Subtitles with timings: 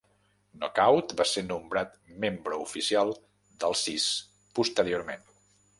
[0.61, 1.93] Knockout va ser nombrat
[2.25, 3.15] membre oficial
[3.65, 4.11] dels Sis
[4.61, 5.29] posteriorment.